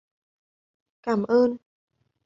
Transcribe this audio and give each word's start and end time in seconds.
Cảm 1.03 1.23
ơn 1.23 1.57